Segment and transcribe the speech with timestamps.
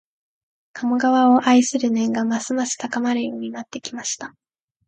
[0.73, 4.33] 鴨川を愛する念がますます高まるようになってきました